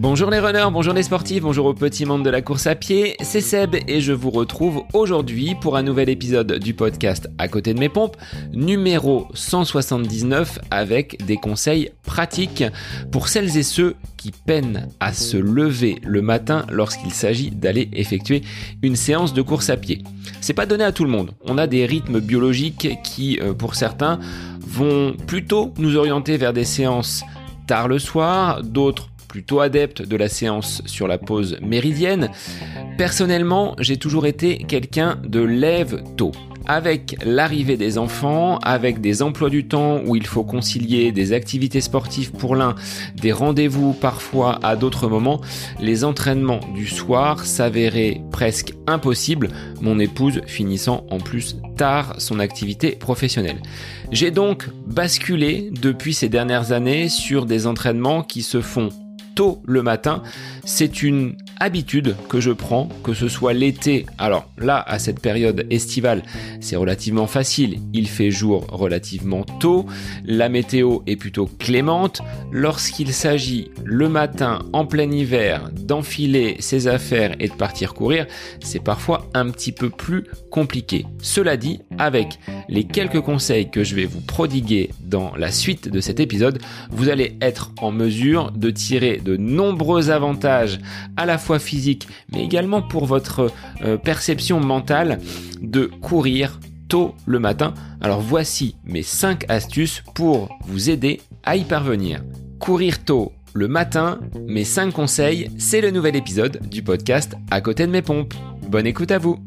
[0.00, 3.16] Bonjour les runners, bonjour les sportifs, bonjour au petit monde de la course à pied,
[3.20, 7.74] c'est Seb et je vous retrouve aujourd'hui pour un nouvel épisode du podcast À côté
[7.74, 8.16] de mes pompes,
[8.52, 12.62] numéro 179 avec des conseils pratiques
[13.10, 18.42] pour celles et ceux qui peinent à se lever le matin lorsqu'il s'agit d'aller effectuer
[18.82, 20.04] une séance de course à pied.
[20.40, 21.32] C'est pas donné à tout le monde.
[21.44, 24.20] On a des rythmes biologiques qui, euh, pour certains,
[24.68, 27.24] vont plutôt nous orienter vers des séances
[27.66, 32.30] tard le soir, d'autres plutôt adepte de la séance sur la pause méridienne.
[32.96, 36.32] Personnellement, j'ai toujours été quelqu'un de lève tôt
[36.68, 41.80] avec l'arrivée des enfants, avec des emplois du temps où il faut concilier des activités
[41.80, 42.74] sportives pour l'un,
[43.16, 45.40] des rendez-vous parfois à d'autres moments,
[45.80, 49.48] les entraînements du soir s'avéraient presque impossibles,
[49.80, 53.62] mon épouse finissant en plus tard son activité professionnelle.
[54.12, 58.90] J'ai donc basculé depuis ces dernières années sur des entraînements qui se font
[59.34, 60.22] tôt le matin.
[60.64, 64.06] C'est une habitude que je prends, que ce soit l'été.
[64.18, 66.22] Alors là, à cette période estivale,
[66.60, 67.78] c'est relativement facile.
[67.92, 69.86] Il fait jour relativement tôt.
[70.24, 72.22] La météo est plutôt clémente.
[72.52, 78.26] Lorsqu'il s'agit le matin, en plein hiver, d'enfiler ses affaires et de partir courir,
[78.60, 81.06] c'est parfois un petit peu plus compliqué.
[81.20, 82.38] Cela dit, avec
[82.68, 86.60] les quelques conseils que je vais vous prodiguer dans la suite de cet épisode,
[86.90, 90.78] vous allez être en mesure de tirer de nombreux avantages
[91.16, 93.50] à la fois physiques mais également pour votre
[93.82, 95.20] euh, perception mentale
[95.62, 97.74] de courir tôt le matin.
[98.00, 102.22] Alors voici mes 5 astuces pour vous aider à y parvenir.
[102.58, 107.86] Courir tôt le matin, mes 5 conseils, c'est le nouvel épisode du podcast à côté
[107.86, 108.34] de mes pompes.
[108.68, 109.38] Bonne écoute à vous.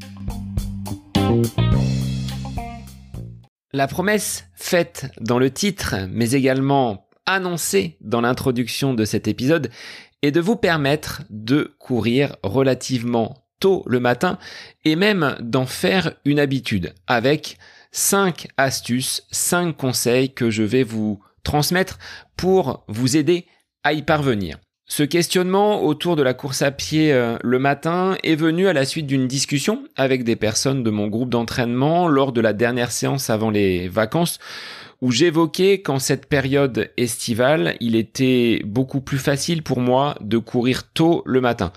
[3.74, 9.70] La promesse faite dans le titre, mais également annoncée dans l'introduction de cet épisode,
[10.22, 14.38] est de vous permettre de courir relativement tôt le matin
[14.86, 17.58] et même d'en faire une habitude avec
[17.92, 22.00] 5 astuces, 5 conseils que je vais vous transmettre
[22.38, 23.46] pour vous aider
[23.84, 24.58] à y parvenir.
[24.86, 28.84] Ce questionnement autour de la course à pied euh, le matin est venu à la
[28.84, 33.30] suite d'une discussion avec des personnes de mon groupe d'entraînement lors de la dernière séance
[33.30, 34.38] avant les vacances
[35.02, 40.92] où j'évoquais qu'en cette période estivale, il était beaucoup plus facile pour moi de courir
[40.92, 41.74] tôt le matin.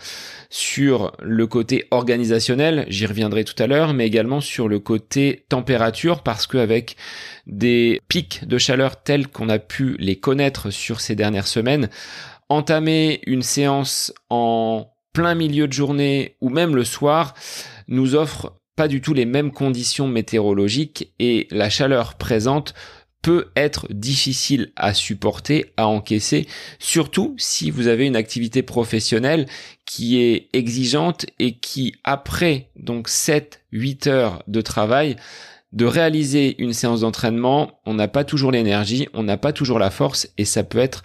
[0.50, 6.22] Sur le côté organisationnel, j'y reviendrai tout à l'heure, mais également sur le côté température,
[6.22, 6.96] parce qu'avec
[7.46, 11.88] des pics de chaleur tels qu'on a pu les connaître sur ces dernières semaines,
[12.50, 17.34] entamer une séance en plein milieu de journée ou même le soir
[17.88, 22.74] nous offre pas du tout les mêmes conditions météorologiques et la chaleur présente
[23.24, 26.46] peut être difficile à supporter, à encaisser,
[26.78, 29.46] surtout si vous avez une activité professionnelle
[29.86, 35.16] qui est exigeante et qui, après donc 7-8 heures de travail,
[35.72, 39.90] de réaliser une séance d'entraînement, on n'a pas toujours l'énergie, on n'a pas toujours la
[39.90, 41.02] force et ça peut être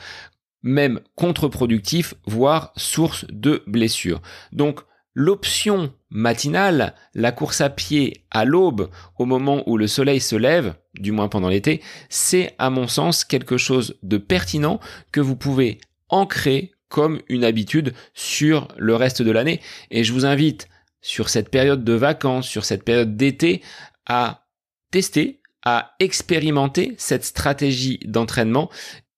[0.61, 4.21] même contre-productif, voire source de blessure.
[4.51, 4.81] Donc
[5.13, 10.75] l'option matinale, la course à pied à l'aube, au moment où le soleil se lève,
[10.95, 14.79] du moins pendant l'été, c'est à mon sens quelque chose de pertinent
[15.11, 19.61] que vous pouvez ancrer comme une habitude sur le reste de l'année.
[19.91, 20.67] Et je vous invite
[21.01, 23.61] sur cette période de vacances, sur cette période d'été,
[24.07, 24.47] à
[24.91, 28.69] tester, à expérimenter cette stratégie d'entraînement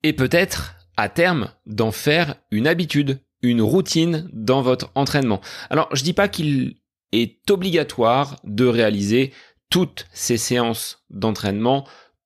[0.03, 5.41] et peut-être à terme d'en faire une habitude, une routine dans votre entraînement.
[5.69, 6.75] Alors, je dis pas qu'il
[7.11, 9.33] est obligatoire de réaliser
[9.69, 11.85] toutes ces séances d'entraînement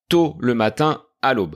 [0.09, 1.55] tôt le matin à l'aube.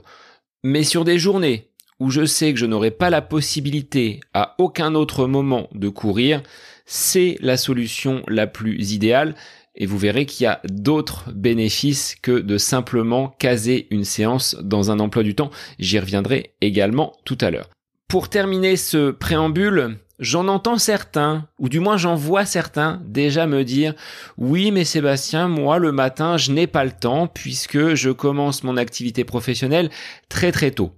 [0.62, 4.94] Mais sur des journées où je sais que je n'aurai pas la possibilité à aucun
[4.94, 6.42] autre moment de courir,
[6.86, 9.34] c'est la solution la plus idéale
[9.76, 14.90] et vous verrez qu'il y a d'autres bénéfices que de simplement caser une séance dans
[14.90, 15.50] un emploi du temps.
[15.78, 17.70] J'y reviendrai également tout à l'heure.
[18.10, 23.62] Pour terminer ce préambule, j'en entends certains, ou du moins j'en vois certains déjà me
[23.62, 23.94] dire
[24.36, 28.76] oui mais Sébastien, moi le matin je n'ai pas le temps puisque je commence mon
[28.76, 29.90] activité professionnelle
[30.28, 30.90] très très tôt.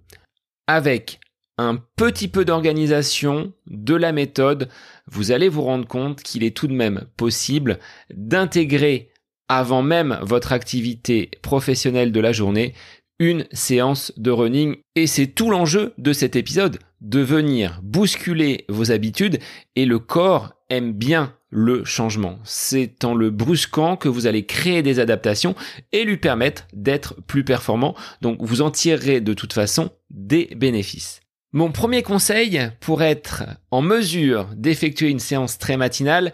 [0.67, 1.21] Avec
[1.59, 4.71] un petit peu d'organisation, de la méthode,
[5.07, 7.79] vous allez vous rendre compte qu'il est tout de même possible
[8.15, 9.11] d'intégrer
[9.49, 12.73] avant même votre activité professionnelle de la journée
[13.23, 14.77] une séance de running.
[14.97, 19.39] Et c'est tout l'enjeu de cet épisode, de venir bousculer vos habitudes
[19.77, 22.39] et le corps aime bien le changement.
[22.43, 25.55] C'est en le brusquant que vous allez créer des adaptations
[25.93, 27.95] et lui permettre d'être plus performant.
[28.23, 31.21] Donc vous en tirerez de toute façon des bénéfices.
[31.53, 36.33] Mon premier conseil pour être en mesure d'effectuer une séance très matinale,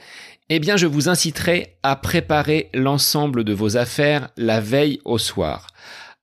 [0.48, 5.66] eh bien je vous inciterai à préparer l'ensemble de vos affaires la veille au soir.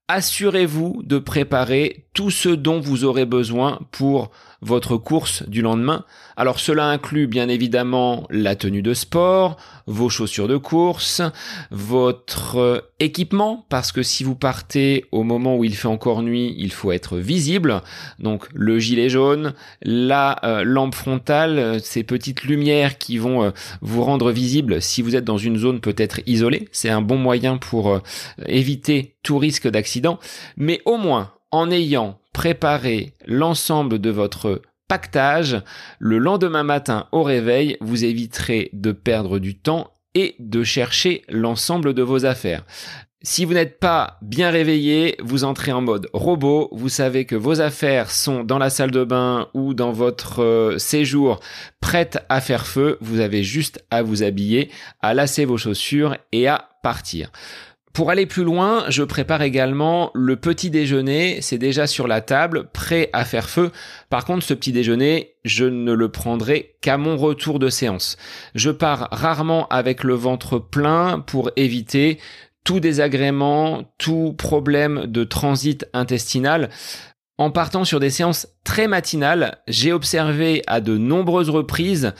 [0.08, 4.30] Assurez-vous de préparer tout ce dont vous aurez besoin pour
[4.66, 6.04] votre course du lendemain.
[6.36, 11.22] Alors cela inclut bien évidemment la tenue de sport, vos chaussures de course,
[11.70, 16.72] votre équipement, parce que si vous partez au moment où il fait encore nuit, il
[16.72, 17.80] faut être visible.
[18.18, 24.02] Donc le gilet jaune, la euh, lampe frontale, ces petites lumières qui vont euh, vous
[24.02, 26.68] rendre visible si vous êtes dans une zone peut-être isolée.
[26.72, 28.00] C'est un bon moyen pour euh,
[28.46, 30.18] éviter tout risque d'accident.
[30.56, 35.62] Mais au moins, en ayant préparé l'ensemble de votre pactage,
[35.98, 41.94] le lendemain matin au réveil, vous éviterez de perdre du temps et de chercher l'ensemble
[41.94, 42.64] de vos affaires.
[43.22, 47.60] Si vous n'êtes pas bien réveillé, vous entrez en mode robot, vous savez que vos
[47.60, 51.40] affaires sont dans la salle de bain ou dans votre euh, séjour
[51.80, 54.70] prêtes à faire feu, vous avez juste à vous habiller,
[55.00, 57.32] à lasser vos chaussures et à partir.
[57.96, 62.68] Pour aller plus loin, je prépare également le petit déjeuner, c'est déjà sur la table,
[62.70, 63.70] prêt à faire feu.
[64.10, 68.18] Par contre, ce petit déjeuner, je ne le prendrai qu'à mon retour de séance.
[68.54, 72.18] Je pars rarement avec le ventre plein pour éviter
[72.64, 76.68] tout désagrément, tout problème de transit intestinal.
[77.38, 82.12] En partant sur des séances très matinales, j'ai observé à de nombreuses reprises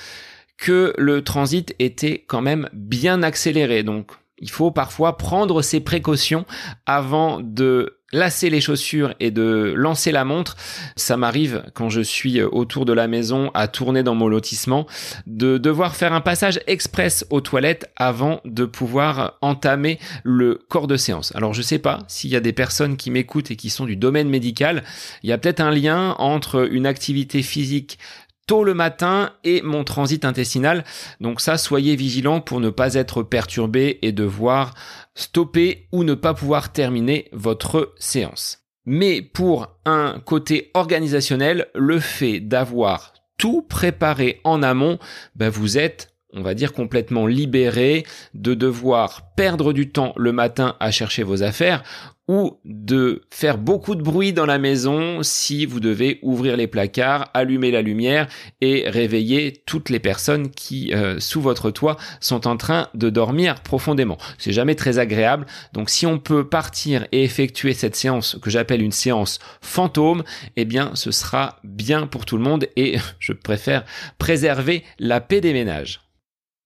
[0.57, 3.83] que le transit était quand même bien accéléré.
[3.83, 6.45] Donc il faut parfois prendre ses précautions
[6.87, 10.57] avant de lasser les chaussures et de lancer la montre.
[10.95, 14.87] Ça m'arrive quand je suis autour de la maison à tourner dans mon lotissement
[15.27, 20.97] de devoir faire un passage express aux toilettes avant de pouvoir entamer le corps de
[20.97, 21.35] séance.
[21.35, 23.97] Alors je sais pas s'il y a des personnes qui m'écoutent et qui sont du
[23.97, 24.85] domaine médical,
[25.23, 27.99] il y a peut-être un lien entre une activité physique
[28.47, 30.85] tôt le matin et mon transit intestinal.
[31.21, 34.75] Donc ça, soyez vigilants pour ne pas être perturbé et devoir
[35.15, 38.59] stopper ou ne pas pouvoir terminer votre séance.
[38.85, 44.99] Mais pour un côté organisationnel, le fait d'avoir tout préparé en amont,
[45.35, 48.05] ben vous êtes on va dire complètement libéré
[48.35, 51.83] de devoir perdre du temps le matin à chercher vos affaires
[52.29, 57.31] ou de faire beaucoup de bruit dans la maison si vous devez ouvrir les placards,
[57.35, 58.27] allumer la lumière
[58.61, 63.61] et réveiller toutes les personnes qui, euh, sous votre toit, sont en train de dormir
[63.61, 64.19] profondément.
[64.39, 65.47] C'est jamais très agréable.
[65.73, 70.25] Donc si on peut partir et effectuer cette séance que j'appelle une séance fantôme,
[70.57, 73.85] eh bien ce sera bien pour tout le monde et je préfère
[74.19, 76.06] préserver la paix des ménages.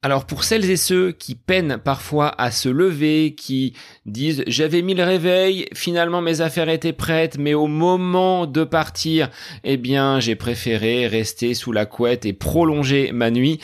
[0.03, 3.75] Alors pour celles et ceux qui peinent parfois à se lever, qui
[4.07, 9.29] disent j'avais mis le réveil, finalement mes affaires étaient prêtes, mais au moment de partir,
[9.63, 13.61] eh bien j'ai préféré rester sous la couette et prolonger ma nuit.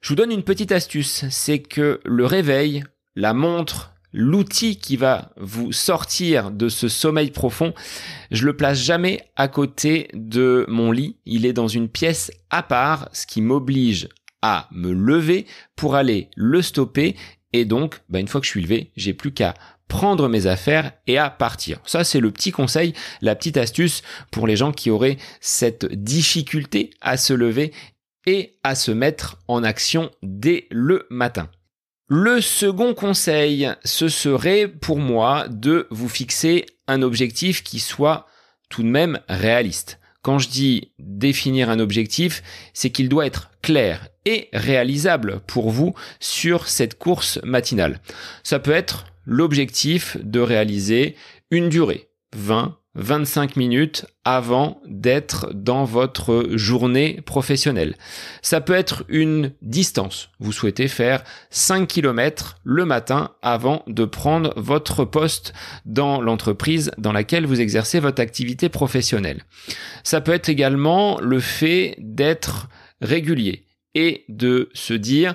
[0.00, 2.84] Je vous donne une petite astuce, c'est que le réveil,
[3.14, 7.74] la montre, l'outil qui va vous sortir de ce sommeil profond,
[8.30, 11.18] je le place jamais à côté de mon lit.
[11.26, 14.08] Il est dans une pièce à part, ce qui m'oblige
[14.44, 17.16] à me lever pour aller le stopper.
[17.54, 19.54] Et donc, bah, une fois que je suis levé, j'ai plus qu'à
[19.88, 21.80] prendre mes affaires et à partir.
[21.86, 22.92] Ça, c'est le petit conseil,
[23.22, 27.72] la petite astuce pour les gens qui auraient cette difficulté à se lever
[28.26, 31.48] et à se mettre en action dès le matin.
[32.08, 38.26] Le second conseil, ce serait pour moi de vous fixer un objectif qui soit
[38.68, 39.98] tout de même réaliste.
[40.24, 45.94] Quand je dis définir un objectif, c'est qu'il doit être clair et réalisable pour vous
[46.18, 48.00] sur cette course matinale.
[48.42, 51.14] Ça peut être l'objectif de réaliser
[51.50, 57.96] une durée, 20, 25 minutes avant d'être dans votre journée professionnelle.
[58.42, 60.30] Ça peut être une distance.
[60.38, 65.52] Vous souhaitez faire 5 km le matin avant de prendre votre poste
[65.84, 69.42] dans l'entreprise dans laquelle vous exercez votre activité professionnelle.
[70.04, 72.68] Ça peut être également le fait d'être
[73.00, 75.34] régulier et de se dire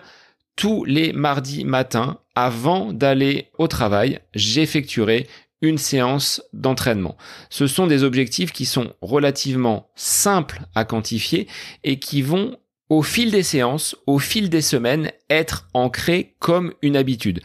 [0.56, 5.26] tous les mardis matins, avant d'aller au travail, j'effectuerai
[5.62, 7.18] une séance d'entraînement.
[7.50, 11.48] Ce sont des objectifs qui sont relativement simples à quantifier
[11.84, 12.58] et qui vont
[12.90, 17.42] au fil des séances, au fil des semaines, être ancrés comme une habitude.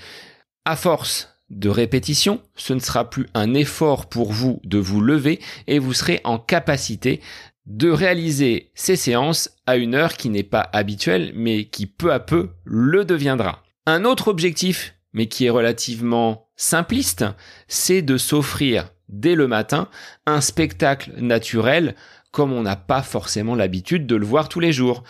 [0.65, 5.41] À force de répétition, ce ne sera plus un effort pour vous de vous lever
[5.67, 7.21] et vous serez en capacité
[7.67, 12.21] de réaliser ces séances à une heure qui n'est pas habituelle, mais qui peu à
[12.21, 13.63] peu le deviendra.
[13.87, 17.25] Un autre objectif, mais qui est relativement simpliste,
[17.69, 19.89] c'est de s'offrir dès le matin
[20.27, 21.95] un spectacle naturel
[22.31, 25.05] comme on n'a pas forcément l'habitude de le voir tous les jours.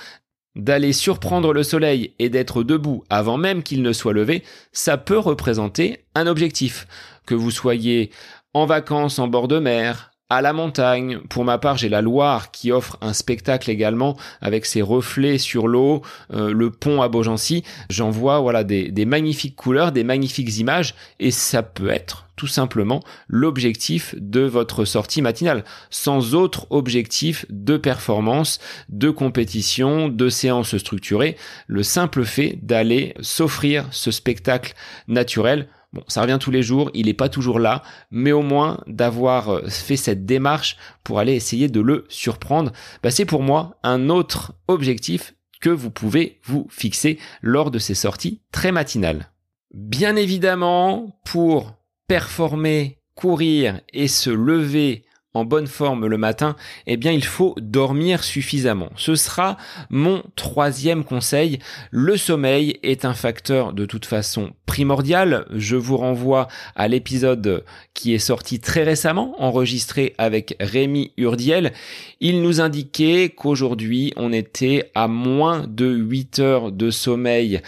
[0.57, 5.19] D'aller surprendre le soleil et d'être debout avant même qu'il ne soit levé, ça peut
[5.19, 6.87] représenter un objectif.
[7.27, 8.11] Que vous soyez
[8.53, 11.19] en vacances en bord de mer, à la montagne.
[11.29, 15.69] Pour ma part, j'ai la Loire qui offre un spectacle également avec ses reflets sur
[15.69, 17.63] l'eau, euh, le pont à Beaugency.
[17.89, 22.47] J'en vois voilà des, des magnifiques couleurs, des magnifiques images et ça peut être tout
[22.47, 30.77] simplement l'objectif de votre sortie matinale, sans autre objectif de performance, de compétition, de séance
[30.77, 31.37] structurée.
[31.67, 34.75] Le simple fait d'aller s'offrir ce spectacle
[35.07, 38.83] naturel Bon, ça revient tous les jours, il n'est pas toujours là, mais au moins
[38.89, 43.79] d'avoir euh, fait cette démarche pour aller essayer de le surprendre, bah c'est pour moi
[43.85, 49.31] un autre objectif que vous pouvez vous fixer lors de ces sorties très matinales.
[49.73, 51.75] Bien évidemment, pour
[52.09, 58.23] performer, courir et se lever en bonne forme le matin, eh bien il faut dormir
[58.25, 58.91] suffisamment.
[58.97, 59.57] Ce sera
[59.91, 61.59] mon troisième conseil.
[61.91, 65.47] Le sommeil est un facteur de toute façon primordial.
[65.51, 71.73] Je vous renvoie à l'épisode qui est sorti très récemment, enregistré avec Rémi Urdiel.
[72.21, 77.61] Il nous indiquait qu'aujourd'hui on était à moins de 8 heures de sommeil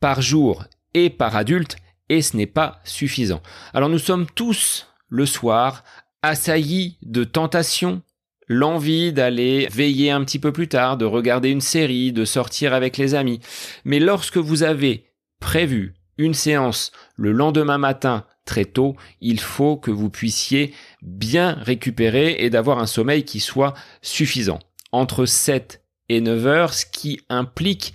[0.00, 0.64] par jour
[0.94, 1.76] et par adulte
[2.08, 3.40] et ce n'est pas suffisant.
[3.72, 5.84] Alors nous sommes tous le soir
[6.22, 8.02] assailli de tentation,
[8.48, 12.96] l'envie d'aller veiller un petit peu plus tard, de regarder une série, de sortir avec
[12.96, 13.40] les amis.
[13.84, 15.06] Mais lorsque vous avez
[15.40, 22.36] prévu une séance le lendemain matin très tôt, il faut que vous puissiez bien récupérer
[22.40, 24.58] et d'avoir un sommeil qui soit suffisant.
[24.92, 27.94] Entre 7 et 9 heures, ce qui implique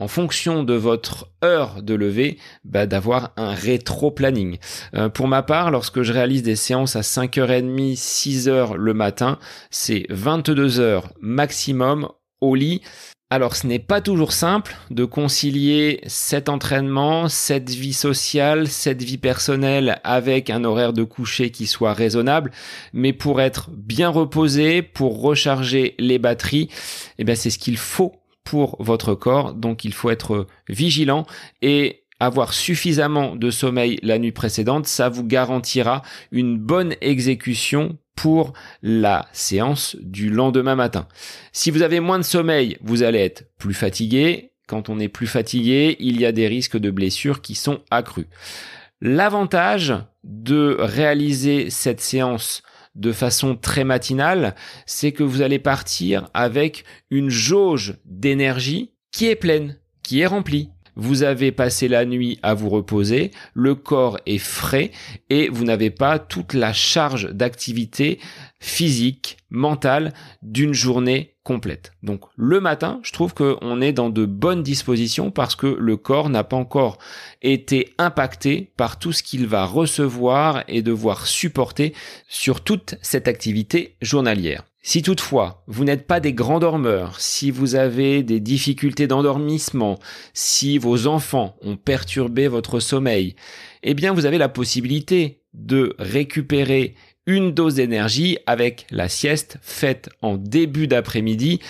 [0.00, 4.58] en fonction de votre heure de lever, bah, d'avoir un rétro-planning.
[4.94, 9.38] Euh, pour ma part, lorsque je réalise des séances à 5h30, 6h le matin,
[9.70, 12.08] c'est 22 heures maximum
[12.40, 12.82] au lit.
[13.30, 19.18] Alors ce n'est pas toujours simple de concilier cet entraînement, cette vie sociale, cette vie
[19.18, 22.52] personnelle avec un horaire de coucher qui soit raisonnable,
[22.94, 26.70] mais pour être bien reposé, pour recharger les batteries,
[27.18, 28.14] eh ben c'est ce qu'il faut
[28.48, 29.52] pour votre corps.
[29.52, 31.26] Donc il faut être vigilant
[31.60, 36.00] et avoir suffisamment de sommeil la nuit précédente, ça vous garantira
[36.32, 41.06] une bonne exécution pour la séance du lendemain matin.
[41.52, 44.52] Si vous avez moins de sommeil, vous allez être plus fatigué.
[44.66, 48.26] Quand on est plus fatigué, il y a des risques de blessures qui sont accrus.
[49.02, 52.62] L'avantage de réaliser cette séance
[52.98, 59.36] de façon très matinale, c'est que vous allez partir avec une jauge d'énergie qui est
[59.36, 60.70] pleine, qui est remplie.
[61.00, 64.90] Vous avez passé la nuit à vous reposer, le corps est frais
[65.30, 68.18] et vous n'avez pas toute la charge d'activité
[68.58, 70.12] physique, mentale
[70.42, 71.92] d'une journée complète.
[72.02, 76.30] Donc le matin, je trouve qu'on est dans de bonnes dispositions parce que le corps
[76.30, 76.98] n'a pas encore
[77.42, 81.94] été impacté par tout ce qu'il va recevoir et devoir supporter
[82.28, 84.64] sur toute cette activité journalière.
[84.88, 89.98] Si toutefois vous n'êtes pas des grands dormeurs, si vous avez des difficultés d'endormissement,
[90.32, 93.36] si vos enfants ont perturbé votre sommeil,
[93.82, 96.94] eh bien vous avez la possibilité de récupérer
[97.26, 101.60] une dose d'énergie avec la sieste faite en début d'après-midi.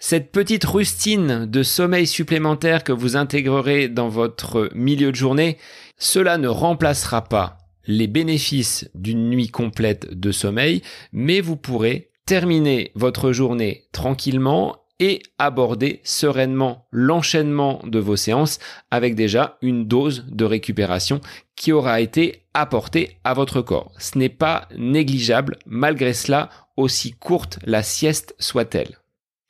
[0.00, 5.56] Cette petite rustine de sommeil supplémentaire que vous intégrerez dans votre milieu de journée,
[5.98, 10.82] cela ne remplacera pas les bénéfices d'une nuit complète de sommeil,
[11.12, 18.58] mais vous pourrez terminer votre journée tranquillement et aborder sereinement l'enchaînement de vos séances
[18.90, 21.20] avec déjà une dose de récupération
[21.54, 23.92] qui aura été apportée à votre corps.
[23.98, 28.98] Ce n'est pas négligeable malgré cela, aussi courte la sieste soit-elle.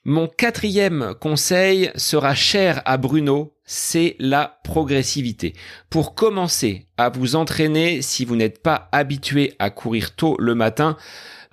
[0.04, 5.54] Mon quatrième conseil sera cher à Bruno, c'est la progressivité.
[5.90, 10.97] Pour commencer à vous entraîner, si vous n'êtes pas habitué à courir tôt le matin,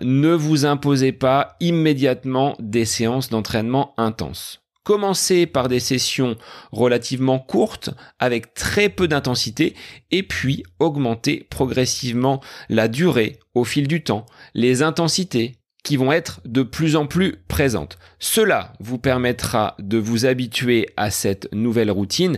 [0.04, 4.62] ne vous imposez pas immédiatement des séances d'entraînement intenses.
[4.84, 6.36] Commencez par des sessions
[6.74, 9.76] relativement courtes avec très peu d'intensité
[10.12, 16.42] et puis augmentez progressivement la durée au fil du temps, les intensités qui vont être
[16.46, 17.98] de plus en plus présentes.
[18.20, 22.38] Cela vous permettra de vous habituer à cette nouvelle routine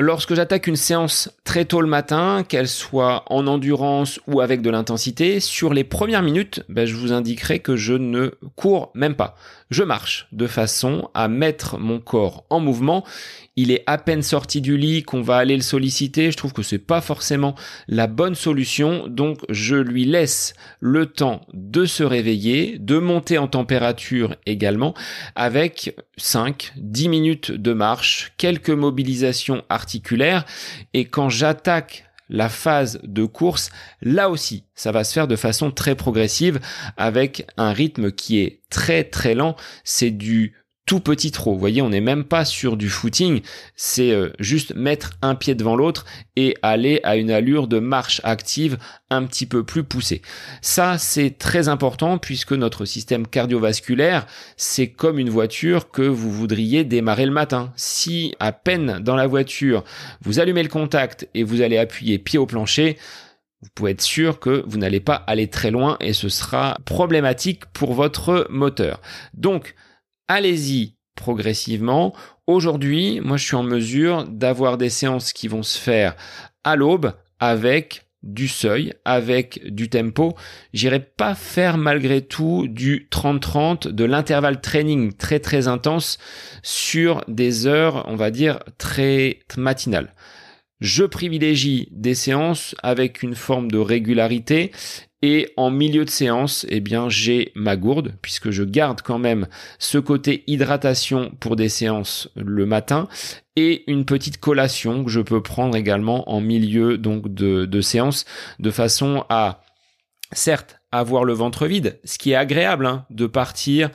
[0.00, 4.70] Lorsque j'attaque une séance très tôt le matin, qu'elle soit en endurance ou avec de
[4.70, 9.34] l'intensité, sur les premières minutes, ben, je vous indiquerai que je ne cours même pas.
[9.70, 13.04] Je marche de façon à mettre mon corps en mouvement.
[13.56, 16.62] Il est à peine sorti du lit, qu'on va aller le solliciter, je trouve que
[16.62, 17.54] c'est pas forcément
[17.86, 23.48] la bonne solution, donc je lui laisse le temps de se réveiller, de monter en
[23.48, 24.94] température également,
[25.34, 30.44] avec 5, 10 minutes de marche, quelques mobilisations articulaires,
[30.94, 33.70] et quand j'attaque la phase de course,
[34.02, 36.60] là aussi, ça va se faire de façon très progressive
[36.96, 39.56] avec un rythme qui est très très lent.
[39.84, 40.54] C'est du
[40.88, 41.52] tout petit trop.
[41.52, 43.42] Vous voyez, on n'est même pas sur du footing,
[43.76, 48.22] c'est euh, juste mettre un pied devant l'autre et aller à une allure de marche
[48.24, 48.78] active
[49.10, 50.22] un petit peu plus poussée.
[50.62, 54.26] Ça, c'est très important puisque notre système cardiovasculaire,
[54.56, 57.70] c'est comme une voiture que vous voudriez démarrer le matin.
[57.76, 59.84] Si à peine dans la voiture,
[60.22, 62.96] vous allumez le contact et vous allez appuyer pied au plancher,
[63.60, 67.66] vous pouvez être sûr que vous n'allez pas aller très loin et ce sera problématique
[67.74, 69.02] pour votre moteur.
[69.34, 69.74] Donc,
[70.28, 72.14] allez-y progressivement.
[72.46, 76.14] Aujourd'hui, moi, je suis en mesure d'avoir des séances qui vont se faire
[76.64, 80.34] à l'aube avec du seuil, avec du tempo.
[80.72, 86.18] J'irai pas faire malgré tout du 30-30, de l'intervalle training très très intense
[86.62, 90.12] sur des heures, on va dire, très matinales.
[90.80, 94.70] Je privilégie des séances avec une forme de régularité
[95.22, 99.48] et en milieu de séance, eh bien, j'ai ma gourde, puisque je garde quand même
[99.78, 103.08] ce côté hydratation pour des séances le matin,
[103.56, 108.24] et une petite collation que je peux prendre également en milieu donc de, séance,
[108.60, 109.62] de façon à,
[110.32, 113.90] certes, avoir le ventre vide, ce qui est agréable, hein, de partir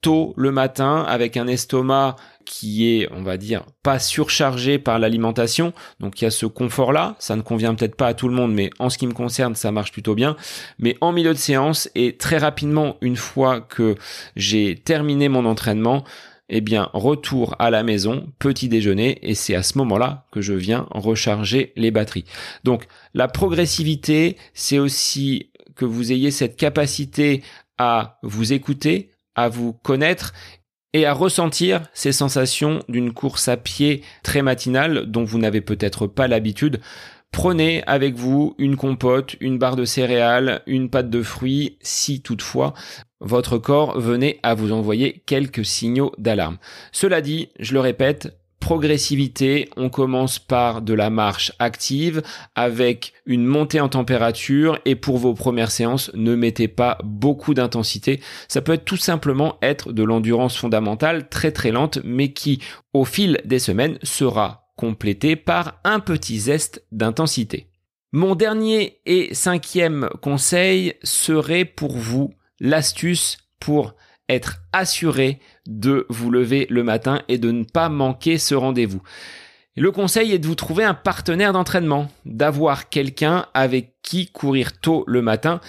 [0.00, 2.16] tôt le matin avec un estomac
[2.48, 5.74] qui est, on va dire, pas surchargé par l'alimentation.
[6.00, 7.14] Donc il y a ce confort-là.
[7.18, 9.54] Ça ne convient peut-être pas à tout le monde, mais en ce qui me concerne,
[9.54, 10.34] ça marche plutôt bien.
[10.78, 13.96] Mais en milieu de séance et très rapidement, une fois que
[14.34, 16.04] j'ai terminé mon entraînement,
[16.48, 20.54] eh bien, retour à la maison, petit déjeuner, et c'est à ce moment-là que je
[20.54, 22.24] viens recharger les batteries.
[22.64, 27.42] Donc, la progressivité, c'est aussi que vous ayez cette capacité
[27.76, 30.32] à vous écouter, à vous connaître
[30.92, 36.06] et à ressentir ces sensations d'une course à pied très matinale dont vous n'avez peut-être
[36.06, 36.80] pas l'habitude.
[37.30, 42.72] Prenez avec vous une compote, une barre de céréales, une pâte de fruits, si toutefois
[43.20, 46.58] votre corps venait à vous envoyer quelques signaux d'alarme.
[46.90, 52.22] Cela dit, je le répète, progressivité, on commence par de la marche active
[52.54, 58.20] avec une montée en température et pour vos premières séances, ne mettez pas beaucoup d'intensité.
[58.48, 62.60] Ça peut être tout simplement être de l'endurance fondamentale très très lente mais qui
[62.92, 67.68] au fil des semaines sera complétée par un petit zeste d'intensité.
[68.12, 73.94] Mon dernier et cinquième conseil serait pour vous l'astuce pour
[74.28, 79.02] être assuré de vous lever le matin et de ne pas manquer ce rendez-vous.
[79.76, 85.04] Le conseil est de vous trouver un partenaire d'entraînement, d'avoir quelqu'un avec qui courir tôt
[85.06, 85.60] le matin.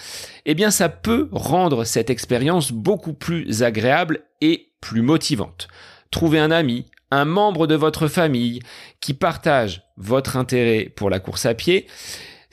[0.46, 5.68] Eh bien, ça peut rendre cette expérience beaucoup plus agréable et plus motivante.
[6.10, 8.60] Trouvez un ami, un membre de votre famille
[9.00, 11.86] qui partage votre intérêt pour la course à pied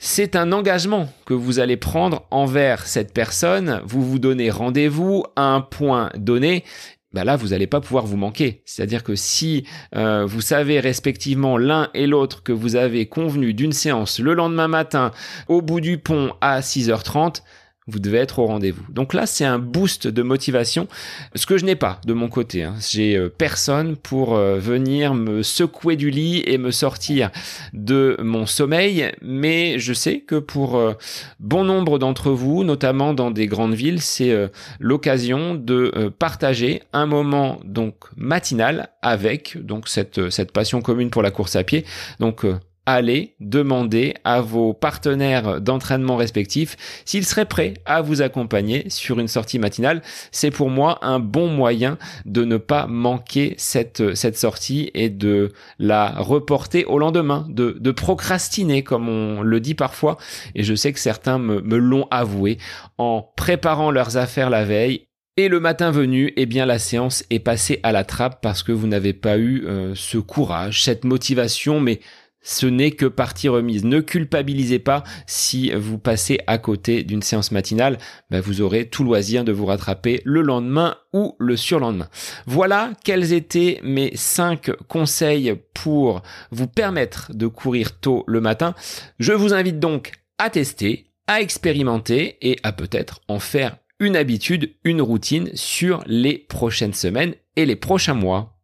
[0.00, 3.82] c'est un engagement que vous allez prendre envers cette personne.
[3.84, 6.64] Vous vous donnez rendez-vous à un point donné
[7.12, 8.62] ben là, vous n'allez pas pouvoir vous manquer.
[8.66, 9.66] C'est-à-dire que si
[9.96, 14.68] euh, vous savez respectivement l'un et l'autre que vous avez convenu d'une séance le lendemain
[14.68, 15.12] matin
[15.48, 17.42] au bout du pont à 6h30,
[17.88, 18.84] vous devez être au rendez-vous.
[18.90, 20.86] Donc là, c'est un boost de motivation,
[21.34, 22.62] ce que je n'ai pas de mon côté.
[22.62, 22.74] Hein.
[22.88, 27.30] J'ai euh, personne pour euh, venir me secouer du lit et me sortir
[27.72, 30.92] de mon sommeil, mais je sais que pour euh,
[31.40, 37.60] bon nombre d'entre vous, notamment dans des grandes villes, c'est l'occasion de partager un moment
[37.64, 41.84] donc matinal avec donc cette cette passion commune pour la course à pied.
[42.20, 42.44] Donc
[42.88, 49.28] allez demander à vos partenaires d'entraînement respectifs s'ils seraient prêts à vous accompagner sur une
[49.28, 50.00] sortie matinale.
[50.32, 55.52] C'est pour moi un bon moyen de ne pas manquer cette, cette sortie et de
[55.78, 60.16] la reporter au lendemain, de, de procrastiner comme on le dit parfois.
[60.54, 62.56] Et je sais que certains me, l'ont avoué
[62.96, 65.04] en préparant leurs affaires la veille
[65.36, 68.72] et le matin venu, eh bien la séance est passée à la trappe parce que
[68.72, 72.00] vous n'avez pas eu euh, ce courage, cette motivation, mais
[72.42, 73.84] ce n'est que partie remise.
[73.84, 77.98] Ne culpabilisez pas si vous passez à côté d'une séance matinale.
[78.30, 82.08] Ben, vous aurez tout loisir de vous rattraper le lendemain ou le surlendemain.
[82.46, 88.74] Voilà quels étaient mes cinq conseils pour vous permettre de courir tôt le matin.
[89.18, 94.74] Je vous invite donc à tester, à expérimenter et à peut-être en faire une habitude,
[94.84, 98.57] une routine sur les prochaines semaines et les prochains mois.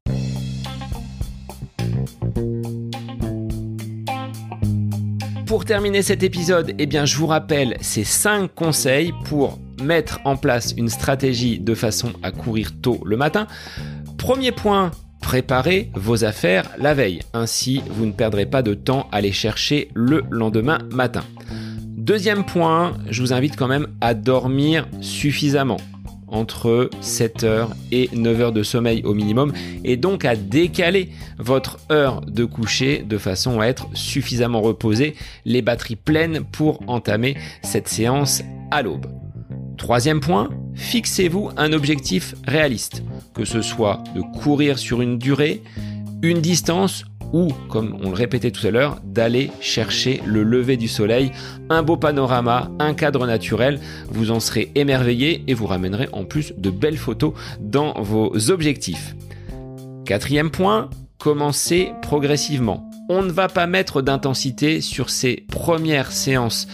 [5.54, 10.74] Pour terminer cet épisode, eh je vous rappelle ces 5 conseils pour mettre en place
[10.76, 13.46] une stratégie de façon à courir tôt le matin.
[14.18, 14.90] Premier point,
[15.22, 17.20] préparez vos affaires la veille.
[17.34, 21.22] Ainsi, vous ne perdrez pas de temps à les chercher le lendemain matin.
[21.86, 25.78] Deuxième point, je vous invite quand même à dormir suffisamment
[26.34, 29.52] entre 7 heures et 9 heures de sommeil au minimum
[29.84, 35.62] et donc à décaler votre heure de coucher de façon à être suffisamment reposé, les
[35.62, 39.06] batteries pleines pour entamer cette séance à l'aube.
[39.78, 43.02] Troisième point, fixez-vous un objectif réaliste,
[43.34, 45.62] que ce soit de courir sur une durée,
[46.22, 50.86] une distance ou, comme on le répétait tout à l'heure, d'aller chercher le lever du
[50.86, 51.32] soleil,
[51.68, 53.80] un beau panorama, un cadre naturel.
[54.08, 59.16] Vous en serez émerveillé et vous ramènerez en plus de belles photos dans vos objectifs.
[60.04, 62.88] Quatrième point, commencez progressivement.
[63.08, 66.68] On ne va pas mettre d'intensité sur ces premières séances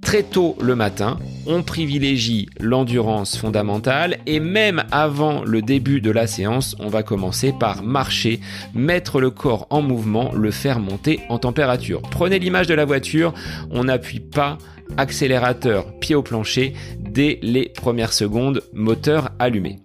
[0.00, 6.26] très tôt le matin, on privilégie l'endurance fondamentale et même avant le début de la
[6.26, 8.40] séance, on va commencer par marcher,
[8.74, 12.02] mettre le corps en mouvement, le faire monter en température.
[12.02, 13.34] Prenez l'image de la voiture,
[13.70, 14.58] on n'appuie pas
[14.96, 19.78] accélérateur pied au plancher dès les premières secondes, moteur allumé.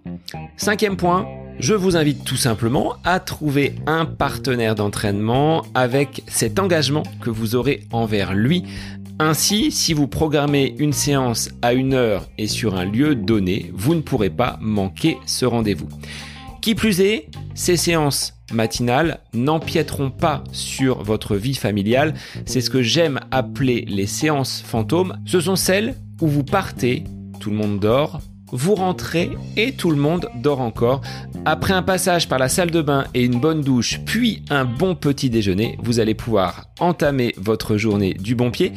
[0.56, 1.26] Cinquième point,
[1.60, 7.54] je vous invite tout simplement à trouver un partenaire d'entraînement avec cet engagement que vous
[7.54, 8.64] aurez envers lui
[9.18, 13.94] ainsi, si vous programmez une séance à une heure et sur un lieu donné, vous
[13.94, 15.88] ne pourrez pas manquer ce rendez-vous.
[16.60, 22.14] Qui plus est, ces séances matinales n'empiéteront pas sur votre vie familiale.
[22.46, 25.18] C'est ce que j'aime appeler les séances fantômes.
[25.26, 27.04] Ce sont celles où vous partez,
[27.38, 28.20] tout le monde dort,
[28.54, 31.02] vous rentrez et tout le monde dort encore.
[31.44, 34.94] Après un passage par la salle de bain et une bonne douche, puis un bon
[34.94, 38.72] petit déjeuner, vous allez pouvoir entamer votre journée du bon pied.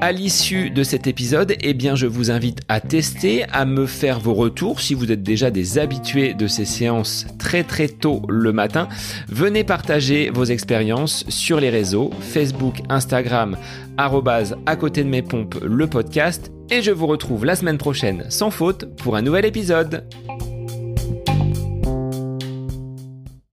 [0.00, 4.34] À l'issue de cet épisode, eh je vous invite à tester, à me faire vos
[4.34, 8.88] retours si vous êtes déjà des habitués de ces séances très très tôt le matin.
[9.28, 13.56] Venez partager vos expériences sur les réseaux Facebook, Instagram,
[13.96, 16.53] à côté de mes pompes le podcast.
[16.70, 20.04] Et je vous retrouve la semaine prochaine sans faute pour un nouvel épisode.